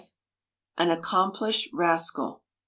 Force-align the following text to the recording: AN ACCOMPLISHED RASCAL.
AN 0.79 0.89
ACCOMPLISHED 0.89 1.69
RASCAL. 1.73 2.41